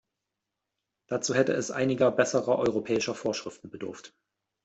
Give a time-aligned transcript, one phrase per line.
[1.09, 4.15] Dazu hätte es einiger besserer europäischer Vorschriften bedurft.